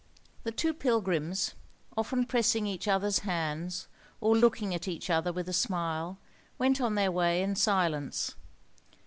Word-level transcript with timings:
* 0.23 0.43
The 0.45 0.51
two 0.51 0.73
pilgrims, 0.73 1.53
often 1.95 2.25
pressing 2.25 2.65
each 2.65 2.87
other's 2.87 3.19
hands, 3.19 3.87
or 4.19 4.35
looking 4.35 4.73
at 4.73 4.87
each 4.87 5.11
other 5.11 5.31
with 5.31 5.47
a 5.47 5.53
smile, 5.53 6.17
went 6.57 6.81
on 6.81 6.95
their 6.95 7.11
way 7.11 7.43
in 7.43 7.55
silence. 7.55 8.33